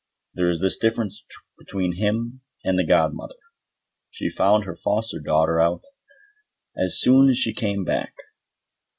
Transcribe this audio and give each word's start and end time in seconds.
There 0.33 0.49
is 0.49 0.61
this 0.61 0.77
difference 0.77 1.23
between 1.59 1.97
him 1.97 2.41
and 2.63 2.79
the 2.79 2.87
godmother. 2.87 3.35
She 4.09 4.31
found 4.31 4.63
her 4.65 4.73
foster 4.73 5.19
daughter 5.19 5.59
out 5.61 5.83
as 6.75 6.99
soon 6.99 7.29
as 7.29 7.37
she 7.37 7.53
came 7.53 7.83
back. 7.83 8.15